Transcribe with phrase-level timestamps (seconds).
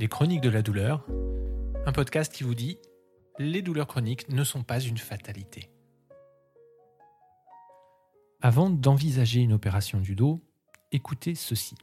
[0.00, 1.04] Les chroniques de la douleur,
[1.84, 2.78] un podcast qui vous dit
[3.40, 5.70] les douleurs chroniques ne sont pas une fatalité.
[8.40, 10.40] Avant d'envisager une opération du dos,
[10.92, 11.74] écoutez ceci.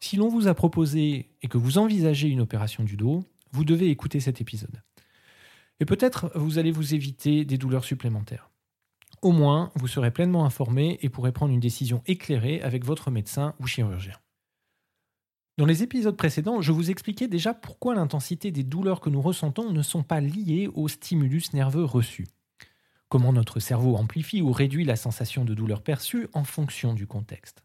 [0.00, 3.22] Si l'on vous a proposé et que vous envisagez une opération du dos,
[3.52, 4.82] vous devez écouter cet épisode.
[5.78, 8.50] Et peut-être vous allez vous éviter des douleurs supplémentaires.
[9.22, 13.54] Au moins, vous serez pleinement informé et pourrez prendre une décision éclairée avec votre médecin
[13.60, 14.18] ou chirurgien.
[15.56, 19.70] Dans les épisodes précédents, je vous expliquais déjà pourquoi l'intensité des douleurs que nous ressentons
[19.70, 22.26] ne sont pas liées au stimulus nerveux reçu.
[23.08, 27.62] Comment notre cerveau amplifie ou réduit la sensation de douleur perçue en fonction du contexte.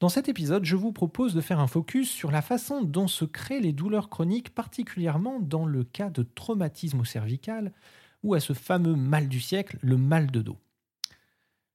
[0.00, 3.24] Dans cet épisode, je vous propose de faire un focus sur la façon dont se
[3.24, 7.72] créent les douleurs chroniques, particulièrement dans le cas de traumatisme cervical
[8.22, 10.58] ou à ce fameux mal du siècle, le mal de dos.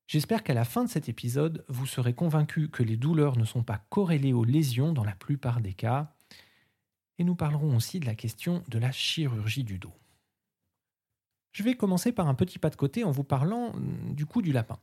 [0.08, 3.64] J'espère qu'à la fin de cet épisode, vous serez convaincu que les douleurs ne sont
[3.64, 6.14] pas corrélées aux lésions dans la plupart des cas.
[7.20, 9.94] Et nous parlerons aussi de la question de la chirurgie du dos.
[11.52, 14.42] Je vais commencer par un petit pas de côté en vous parlant hum, du coup
[14.42, 14.80] du lapin.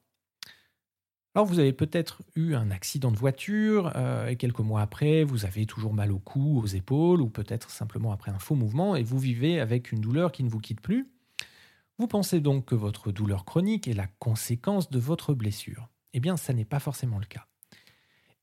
[1.35, 5.47] Alors vous avez peut-être eu un accident de voiture euh, et quelques mois après, vous
[5.47, 9.03] avez toujours mal au cou, aux épaules ou peut-être simplement après un faux mouvement et
[9.03, 11.14] vous vivez avec une douleur qui ne vous quitte plus.
[11.99, 15.89] Vous pensez donc que votre douleur chronique est la conséquence de votre blessure.
[16.13, 17.47] Eh bien, ça n'est pas forcément le cas.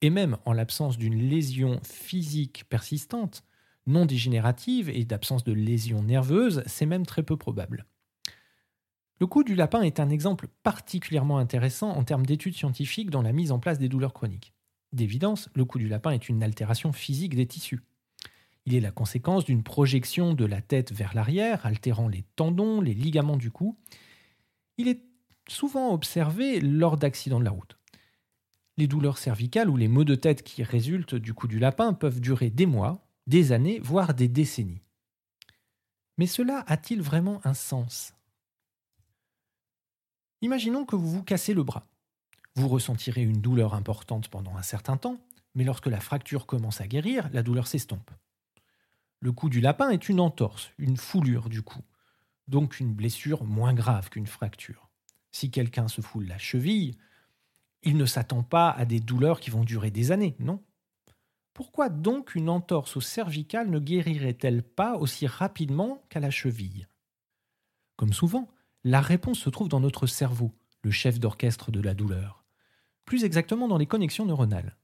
[0.01, 3.43] Et même en l'absence d'une lésion physique persistante,
[3.87, 7.85] non dégénérative et d'absence de lésion nerveuse, c'est même très peu probable.
[9.19, 13.33] Le coup du lapin est un exemple particulièrement intéressant en termes d'études scientifiques dans la
[13.33, 14.53] mise en place des douleurs chroniques.
[14.93, 17.81] D'évidence, le coup du lapin est une altération physique des tissus.
[18.65, 22.93] Il est la conséquence d'une projection de la tête vers l'arrière, altérant les tendons, les
[22.93, 23.77] ligaments du cou.
[24.77, 25.01] Il est
[25.47, 27.77] souvent observé lors d'accidents de la route.
[28.77, 32.21] Les douleurs cervicales ou les maux de tête qui résultent du coup du lapin peuvent
[32.21, 34.81] durer des mois, des années, voire des décennies.
[36.17, 38.13] Mais cela a-t-il vraiment un sens?
[40.41, 41.87] Imaginons que vous vous cassez le bras.
[42.55, 45.17] Vous ressentirez une douleur importante pendant un certain temps,
[45.55, 48.11] mais lorsque la fracture commence à guérir, la douleur s'estompe.
[49.21, 51.81] Le coup du lapin est une entorse, une foulure du cou,
[52.47, 54.89] donc une blessure moins grave qu'une fracture.
[55.31, 56.95] Si quelqu'un se foule la cheville,
[57.83, 60.63] il ne s'attend pas à des douleurs qui vont durer des années, non?
[61.53, 66.87] Pourquoi donc une entorse au cervical ne guérirait-elle pas aussi rapidement qu'à la cheville?
[67.97, 68.49] Comme souvent,
[68.83, 70.51] la réponse se trouve dans notre cerveau,
[70.81, 72.43] le chef d'orchestre de la douleur.
[73.05, 74.77] Plus exactement dans les connexions neuronales.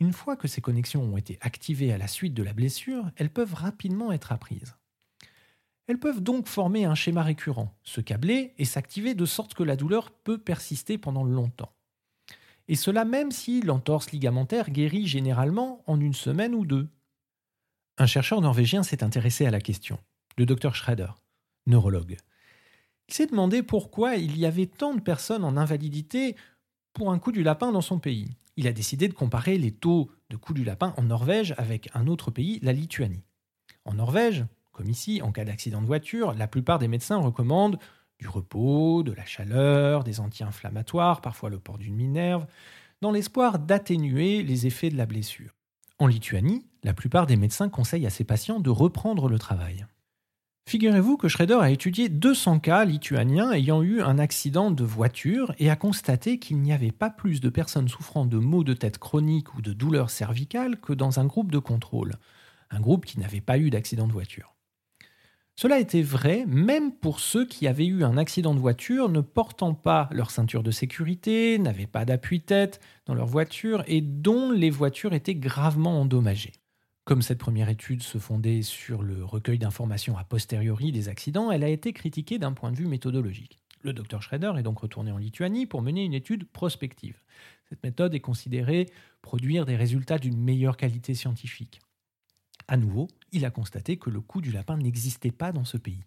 [0.00, 3.32] Une fois que ces connexions ont été activées à la suite de la blessure, elles
[3.32, 4.76] peuvent rapidement être apprises.
[5.86, 9.76] Elles peuvent donc former un schéma récurrent, se câbler et s'activer de sorte que la
[9.76, 11.72] douleur peut persister pendant longtemps.
[12.68, 16.88] Et cela même si l'entorse ligamentaire guérit généralement en une semaine ou deux.
[17.98, 19.98] Un chercheur norvégien s'est intéressé à la question,
[20.38, 21.10] le docteur Schrader,
[21.66, 22.16] neurologue.
[23.08, 26.34] Il s'est demandé pourquoi il y avait tant de personnes en invalidité
[26.94, 30.10] pour un coup du lapin dans son pays il a décidé de comparer les taux
[30.30, 33.24] de coût du lapin en Norvège avec un autre pays, la Lituanie.
[33.84, 37.78] En Norvège, comme ici, en cas d'accident de voiture, la plupart des médecins recommandent
[38.18, 42.46] du repos, de la chaleur, des anti-inflammatoires, parfois le port d'une minerve,
[43.00, 45.54] dans l'espoir d'atténuer les effets de la blessure.
[45.98, 49.86] En Lituanie, la plupart des médecins conseillent à ces patients de reprendre le travail.
[50.66, 55.68] Figurez-vous que Schrader a étudié 200 cas lituaniens ayant eu un accident de voiture et
[55.68, 59.54] a constaté qu'il n'y avait pas plus de personnes souffrant de maux de tête chroniques
[59.54, 62.14] ou de douleurs cervicales que dans un groupe de contrôle,
[62.70, 64.54] un groupe qui n'avait pas eu d'accident de voiture.
[65.54, 69.74] Cela était vrai même pour ceux qui avaient eu un accident de voiture ne portant
[69.74, 75.12] pas leur ceinture de sécurité, n'avaient pas d'appui-tête dans leur voiture et dont les voitures
[75.12, 76.63] étaient gravement endommagées.
[77.04, 81.62] Comme cette première étude se fondait sur le recueil d'informations a posteriori des accidents, elle
[81.62, 83.58] a été critiquée d'un point de vue méthodologique.
[83.82, 87.20] Le docteur Schrader est donc retourné en Lituanie pour mener une étude prospective.
[87.68, 88.88] Cette méthode est considérée
[89.20, 91.82] produire des résultats d'une meilleure qualité scientifique.
[92.68, 96.04] À nouveau, il a constaté que le coût du lapin n'existait pas dans ce pays.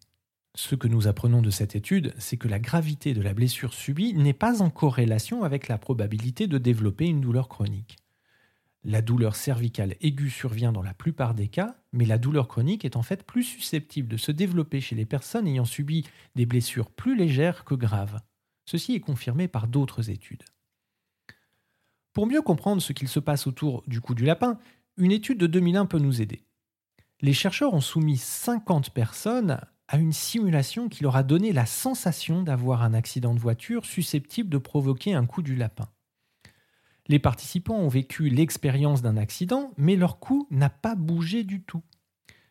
[0.55, 4.15] Ce que nous apprenons de cette étude, c'est que la gravité de la blessure subie
[4.15, 7.97] n'est pas en corrélation avec la probabilité de développer une douleur chronique.
[8.89, 12.95] La douleur cervicale aiguë survient dans la plupart des cas, mais la douleur chronique est
[12.95, 16.05] en fait plus susceptible de se développer chez les personnes ayant subi
[16.35, 18.21] des blessures plus légères que graves.
[18.65, 20.45] Ceci est confirmé par d'autres études.
[22.13, 24.57] Pour mieux comprendre ce qu'il se passe autour du cou du lapin,
[24.95, 26.45] une étude de 2001 peut nous aider.
[27.19, 32.41] Les chercheurs ont soumis 50 personnes à une simulation qui leur a donné la sensation
[32.41, 35.89] d'avoir un accident de voiture susceptible de provoquer un coup du lapin.
[37.09, 41.83] Les participants ont vécu l'expérience d'un accident, mais leur cou n'a pas bougé du tout.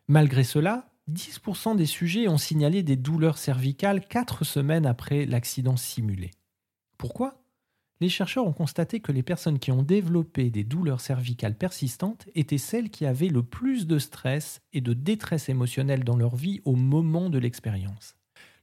[0.09, 6.31] Malgré cela, 10% des sujets ont signalé des douleurs cervicales 4 semaines après l'accident simulé.
[6.97, 7.43] Pourquoi?
[8.01, 12.59] Les chercheurs ont constaté que les personnes qui ont développé des douleurs cervicales persistantes étaient
[12.59, 16.77] celles qui avaient le plus de stress et de détresse émotionnelle dans leur vie au
[16.77, 18.17] moment de l'expérience.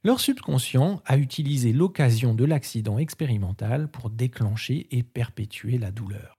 [0.04, 6.38] Leur subconscient a utilisé l'occasion de l'accident expérimental pour déclencher et perpétuer la douleur.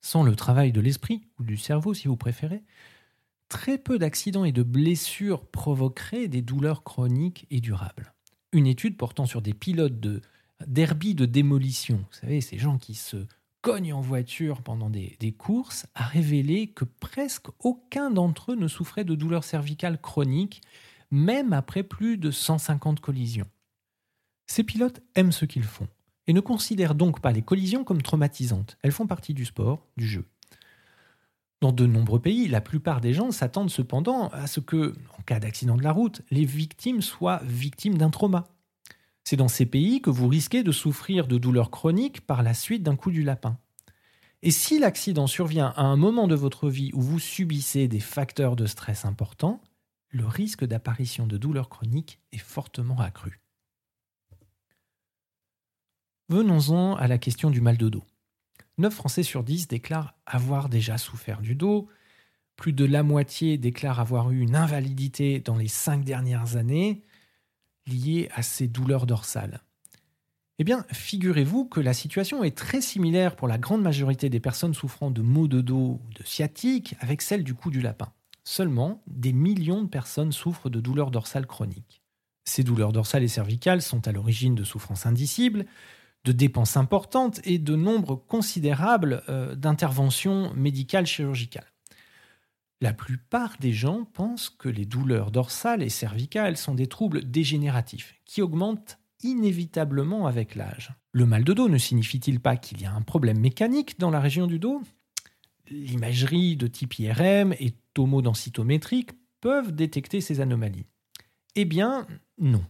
[0.00, 2.64] Sans le travail de l'esprit, ou du cerveau si vous préférez,
[3.48, 8.12] très peu d'accidents et de blessures provoqueraient des douleurs chroniques et durables.
[8.52, 10.20] Une étude portant sur des pilotes de
[10.66, 13.28] derby de démolition, vous savez, ces gens qui se
[13.62, 18.66] cognent en voiture pendant des, des courses, a révélé que presque aucun d'entre eux ne
[18.66, 20.62] souffrait de douleurs cervicales chroniques
[21.10, 23.48] même après plus de 150 collisions.
[24.46, 25.88] Ces pilotes aiment ce qu'ils font
[26.26, 28.78] et ne considèrent donc pas les collisions comme traumatisantes.
[28.82, 30.24] Elles font partie du sport, du jeu.
[31.60, 35.40] Dans de nombreux pays, la plupart des gens s'attendent cependant à ce que, en cas
[35.40, 38.48] d'accident de la route, les victimes soient victimes d'un trauma.
[39.24, 42.82] C'est dans ces pays que vous risquez de souffrir de douleurs chroniques par la suite
[42.82, 43.58] d'un coup du lapin.
[44.42, 48.56] Et si l'accident survient à un moment de votre vie où vous subissez des facteurs
[48.56, 49.62] de stress importants,
[50.14, 53.40] le risque d'apparition de douleurs chroniques est fortement accru.
[56.28, 58.04] Venons-en à la question du mal de dos.
[58.78, 61.88] 9 Français sur 10 déclarent avoir déjà souffert du dos,
[62.56, 67.02] plus de la moitié déclarent avoir eu une invalidité dans les 5 dernières années
[67.86, 69.62] liée à ces douleurs dorsales.
[70.60, 74.74] Eh bien, figurez-vous que la situation est très similaire pour la grande majorité des personnes
[74.74, 78.12] souffrant de maux de dos ou de sciatique avec celle du cou du lapin.
[78.44, 82.02] Seulement, des millions de personnes souffrent de douleurs dorsales chroniques.
[82.44, 85.64] Ces douleurs dorsales et cervicales sont à l'origine de souffrances indicibles,
[86.24, 91.70] de dépenses importantes et de nombre considérable euh, d'interventions médicales chirurgicales.
[92.80, 98.14] La plupart des gens pensent que les douleurs dorsales et cervicales sont des troubles dégénératifs
[98.26, 100.92] qui augmentent inévitablement avec l'âge.
[101.12, 104.20] Le mal de dos ne signifie-t-il pas qu'il y a un problème mécanique dans la
[104.20, 104.82] région du dos?
[105.70, 110.86] L'imagerie de type IRM et tomodensitométrique peuvent détecter ces anomalies.
[111.54, 112.06] Eh bien,
[112.38, 112.64] non.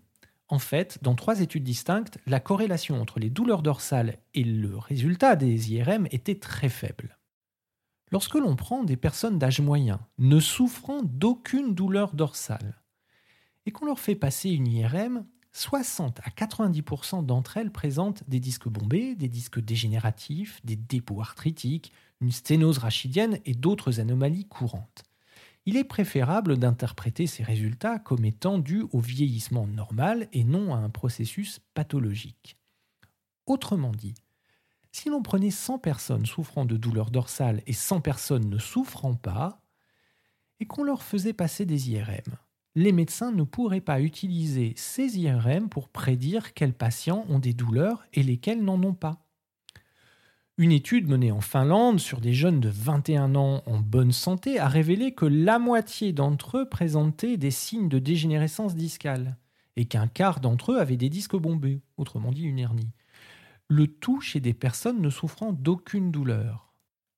[0.48, 5.36] En fait, dans trois études distinctes, la corrélation entre les douleurs dorsales et le résultat
[5.36, 7.18] des IRM était très faible.
[8.12, 12.80] Lorsque l'on prend des personnes d'âge moyen ne souffrant d'aucune douleur dorsale
[13.66, 18.68] et qu'on leur fait passer une IRM, 60 à 90% d'entre elles présentent des disques
[18.68, 25.04] bombés, des disques dégénératifs, des dépôts arthritiques, une sténose rachidienne et d'autres anomalies courantes.
[25.64, 30.78] Il est préférable d'interpréter ces résultats comme étant dus au vieillissement normal et non à
[30.78, 32.58] un processus pathologique.
[33.46, 34.14] Autrement dit,
[34.90, 39.60] si l'on prenait 100 personnes souffrant de douleurs dorsales et 100 personnes ne souffrant pas,
[40.60, 42.38] et qu'on leur faisait passer des IRM,
[42.74, 48.04] les médecins ne pourraient pas utiliser ces IRM pour prédire quels patients ont des douleurs
[48.12, 49.24] et lesquels n'en ont pas.
[50.56, 54.68] Une étude menée en Finlande sur des jeunes de 21 ans en bonne santé a
[54.68, 59.36] révélé que la moitié d'entre eux présentaient des signes de dégénérescence discale
[59.76, 62.92] et qu'un quart d'entre eux avaient des disques bombés, autrement dit une hernie.
[63.66, 66.72] Le tout chez des personnes ne souffrant d'aucune douleur.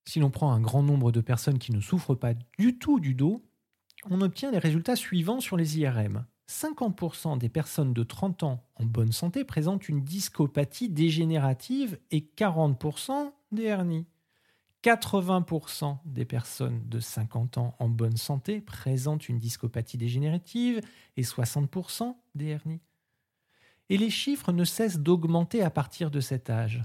[0.07, 3.15] Si l'on prend un grand nombre de personnes qui ne souffrent pas du tout du
[3.15, 3.46] dos,
[4.11, 6.25] on obtient les résultats suivants sur les IRM.
[6.49, 13.33] 50% des personnes de 30 ans en bonne santé présentent une discopathie dégénérative et 40%
[13.53, 14.07] des hernies.
[14.85, 20.81] 80% des personnes de 50 ans en bonne santé présentent une discopathie dégénérative
[21.17, 22.83] et 60% des hernies.
[23.89, 26.85] Et les chiffres ne cessent d'augmenter à partir de cet âge.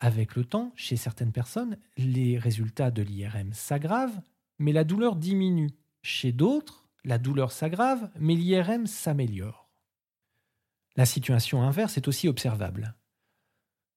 [0.00, 4.20] Avec le temps, chez certaines personnes, les résultats de l'IRM s'aggravent,
[4.58, 5.70] mais la douleur diminue.
[6.02, 9.70] Chez d'autres, la douleur s'aggrave, mais l'IRM s'améliore.
[10.96, 12.94] La situation inverse est aussi observable.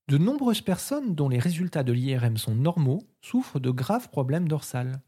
[0.09, 5.01] De nombreuses personnes dont les résultats de l'IRM sont normaux souffrent de graves problèmes dorsales.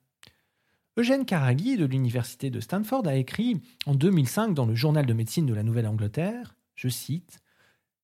[0.97, 5.45] Eugène Karagi de l'Université de Stanford a écrit en 2005 dans le Journal de médecine
[5.45, 7.41] de la Nouvelle-Angleterre, je cite,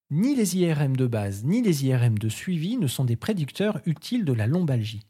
[0.09, 4.25] Ni les IRM de base ni les IRM de suivi ne sont des prédicteurs utiles
[4.25, 5.07] de la lombalgie.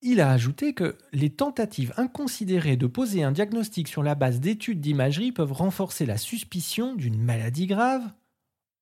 [0.00, 4.80] Il a ajouté que les tentatives inconsidérées de poser un diagnostic sur la base d'études
[4.80, 8.12] d'imagerie peuvent renforcer la suspicion d'une maladie grave,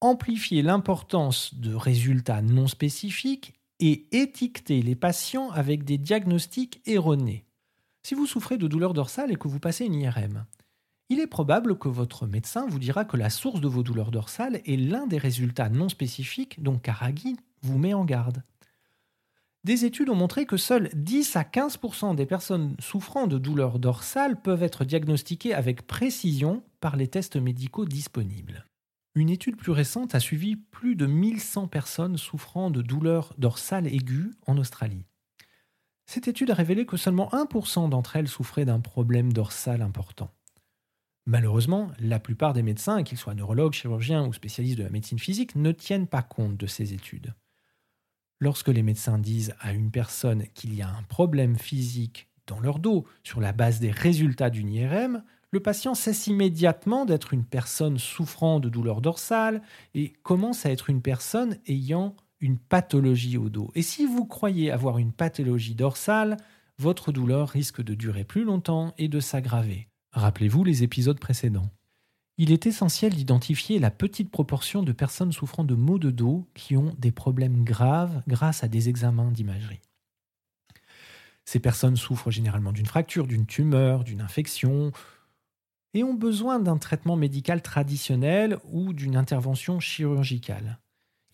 [0.03, 7.47] amplifier l'importance de résultats non spécifiques et étiqueter les patients avec des diagnostics erronés.
[8.03, 10.45] Si vous souffrez de douleurs dorsales et que vous passez une IRM,
[11.09, 14.61] il est probable que votre médecin vous dira que la source de vos douleurs dorsales
[14.67, 18.43] est l'un des résultats non spécifiques dont Karagi vous met en garde.
[19.67, 24.41] Des études ont montré que seuls 10 à 15% des personnes souffrant de douleurs dorsales
[24.41, 28.65] peuvent être diagnostiquées avec précision par les tests médicaux disponibles.
[29.17, 34.31] Une étude plus récente a suivi plus de 1100 personnes souffrant de douleurs dorsales aiguës
[34.47, 35.05] en Australie.
[36.07, 40.31] Cette étude a révélé que seulement 1% d'entre elles souffraient d'un problème dorsal important.
[41.27, 45.57] Malheureusement, la plupart des médecins, qu'ils soient neurologues, chirurgiens ou spécialistes de la médecine physique,
[45.57, 47.35] ne tiennent pas compte de ces études.
[48.38, 52.78] Lorsque les médecins disent à une personne qu'il y a un problème physique dans leur
[52.78, 57.99] dos sur la base des résultats d'une IRM, le patient cesse immédiatement d'être une personne
[57.99, 59.62] souffrant de douleurs dorsales
[59.95, 63.71] et commence à être une personne ayant une pathologie au dos.
[63.75, 66.37] Et si vous croyez avoir une pathologie dorsale,
[66.78, 69.88] votre douleur risque de durer plus longtemps et de s'aggraver.
[70.12, 71.71] Rappelez-vous les épisodes précédents.
[72.38, 76.76] Il est essentiel d'identifier la petite proportion de personnes souffrant de maux de dos qui
[76.76, 79.81] ont des problèmes graves grâce à des examens d'imagerie.
[81.47, 84.93] Ces personnes souffrent généralement d'une fracture, d'une tumeur, d'une infection,
[85.95, 90.78] et ont besoin d'un traitement médical traditionnel ou d'une intervention chirurgicale.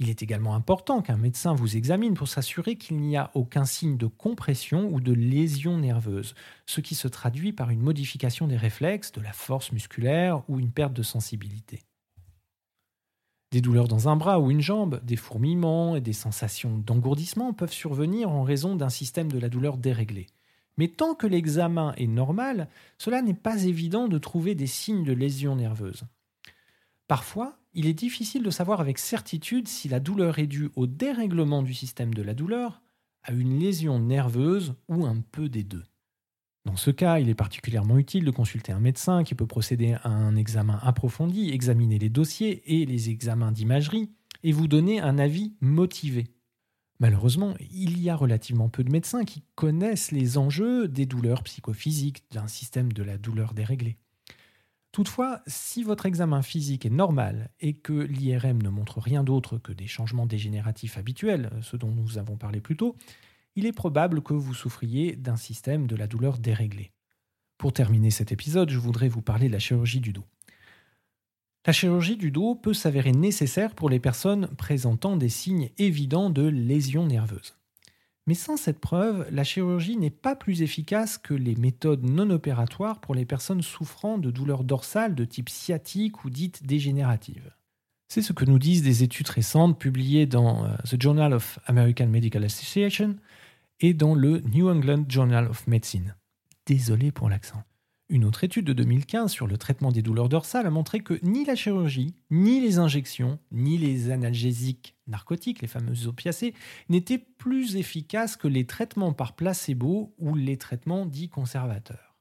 [0.03, 3.97] Il est également important qu'un médecin vous examine pour s'assurer qu'il n'y a aucun signe
[3.97, 6.35] de compression ou de lésion nerveuse,
[6.67, 10.73] ce qui se traduit par une modification des réflexes, de la force musculaire ou une
[10.73, 11.85] perte de sensibilité.
[13.53, 17.73] Des douleurs dans un bras ou une jambe, des fourmillements et des sensations d'engourdissement peuvent
[17.73, 20.27] survenir en raison d'un système de la douleur déréglé.
[20.79, 22.69] Mais tant que l'examen est normal,
[22.99, 26.03] cela n'est pas évident de trouver des signes de lésion nerveuse.
[27.13, 31.63] Parfois, il est difficile de savoir avec certitude si la douleur est due au dérèglement
[31.63, 32.81] du système de la douleur,
[33.23, 35.85] à une lésion nerveuse ou un peu des deux.
[36.65, 40.09] Dans ce cas, il est particulièrement utile de consulter un médecin qui peut procéder à
[40.09, 44.09] un examen approfondi, examiner les dossiers et les examens d'imagerie
[44.43, 46.29] et vous donner un avis motivé.
[46.99, 52.25] Malheureusement, il y a relativement peu de médecins qui connaissent les enjeux des douleurs psychophysiques
[52.31, 53.99] d'un système de la douleur déréglé.
[54.93, 59.73] Toutefois, si votre examen physique est normal et que l'IRM ne montre rien d'autre que
[59.73, 62.97] des changements dégénératifs habituels, ce dont nous avons parlé plus tôt,
[63.57, 66.93] il est probable que vous souffriez d'un système de la douleur déréglé.
[67.57, 70.27] Pour terminer cet épisode, je voudrais vous parler de la chirurgie du dos.
[71.67, 76.43] La chirurgie du dos peut s'avérer nécessaire pour les personnes présentant des signes évidents de
[76.43, 77.57] lésions nerveuses.
[78.27, 83.01] Mais sans cette preuve, la chirurgie n'est pas plus efficace que les méthodes non opératoires
[83.01, 87.53] pour les personnes souffrant de douleurs dorsales de type sciatique ou dites dégénératives.
[88.09, 92.09] C'est ce que nous disent des études récentes publiées dans euh, The Journal of American
[92.09, 93.17] Medical Association
[93.81, 96.15] et dans le New England Journal of Medicine.
[96.67, 97.65] Désolé pour l'accent.
[98.13, 101.47] Une autre étude de 2015 sur le traitement des douleurs dorsales a montré que ni
[101.47, 106.53] la chirurgie, ni les injections, ni les analgésiques narcotiques, les fameuses opiacés,
[106.91, 112.19] n'étaient plus efficaces que les traitements par placebo ou les traitements dits conservateurs.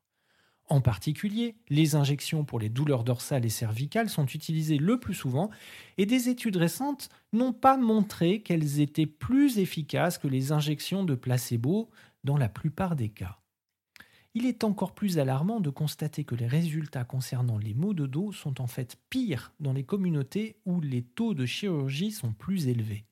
[0.70, 5.50] En particulier, les injections pour les douleurs dorsales et cervicales sont utilisées le plus souvent
[5.98, 11.16] et des études récentes n'ont pas montré qu'elles étaient plus efficaces que les injections de
[11.16, 11.90] placebo
[12.24, 13.41] dans la plupart des cas
[14.34, 18.32] il est encore plus alarmant de constater que les résultats concernant les maux de dos
[18.32, 23.06] sont en fait pires dans les communautés où les taux de chirurgie sont plus élevés.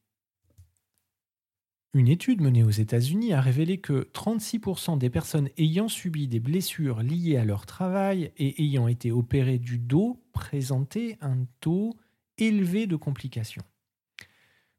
[1.96, 7.02] Une étude menée aux États-Unis a révélé que 36% des personnes ayant subi des blessures
[7.02, 11.98] liées à leur travail et ayant été opérées du dos présentaient un taux
[12.38, 13.64] élevé de complications.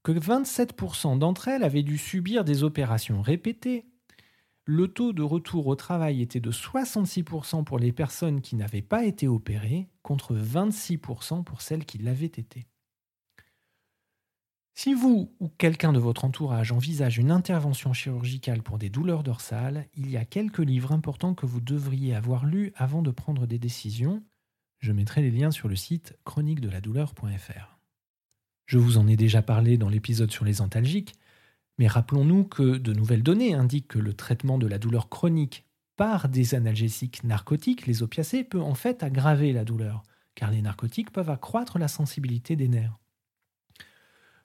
[0.04, 3.87] Que 27% d'entre elles avaient dû subir des opérations répétées
[4.73, 9.05] le taux de retour au travail était de 66% pour les personnes qui n'avaient pas
[9.05, 12.69] été opérées, contre 26% pour celles qui l'avaient été.
[14.75, 19.89] Si vous ou quelqu'un de votre entourage envisage une intervention chirurgicale pour des douleurs dorsales,
[19.97, 23.59] il y a quelques livres importants que vous devriez avoir lus avant de prendre des
[23.59, 24.23] décisions.
[24.79, 27.81] Je mettrai les liens sur le site chroniquedeladouleur.fr.
[28.67, 31.15] Je vous en ai déjà parlé dans l'épisode sur les antalgiques,
[31.80, 35.64] mais rappelons-nous que de nouvelles données indiquent que le traitement de la douleur chronique
[35.96, 40.02] par des analgésiques narcotiques, les opiacés, peut en fait aggraver la douleur,
[40.34, 42.99] car les narcotiques peuvent accroître la sensibilité des nerfs.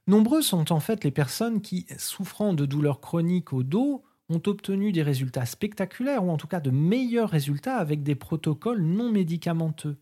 [0.07, 4.93] Nombreux sont en fait les personnes qui, souffrant de douleurs chroniques au dos, ont obtenu
[4.93, 9.97] des résultats spectaculaires, ou en tout cas de meilleurs résultats avec des protocoles non médicamenteux.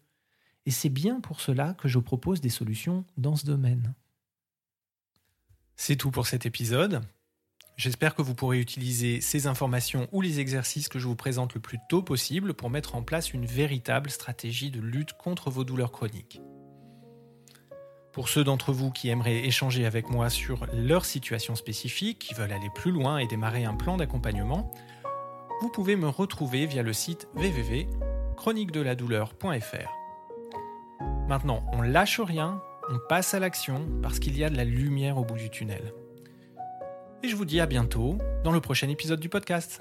[0.67, 3.95] Et c'est bien pour cela que je propose des solutions dans ce domaine.
[5.75, 7.01] C'est tout pour cet épisode.
[7.75, 11.59] J'espère que vous pourrez utiliser ces informations ou les exercices que je vous présente le
[11.59, 15.91] plus tôt possible pour mettre en place une véritable stratégie de lutte contre vos douleurs
[15.91, 16.39] chroniques.
[18.11, 22.51] Pour ceux d'entre vous qui aimeraient échanger avec moi sur leur situation spécifique, qui veulent
[22.51, 24.71] aller plus loin et démarrer un plan d'accompagnement,
[25.61, 29.91] vous pouvez me retrouver via le site www.chroniquedeladouleur.fr.
[31.27, 35.17] Maintenant, on lâche rien, on passe à l'action parce qu'il y a de la lumière
[35.17, 35.91] au bout du tunnel.
[37.23, 39.79] Et je vous dis à bientôt dans le prochain épisode du podcast.